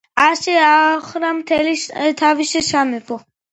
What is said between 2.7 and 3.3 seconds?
სამეფო.